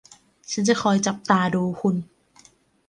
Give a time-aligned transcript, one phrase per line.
[0.51, 1.95] ฉันจะคอยจับตาดูคุณ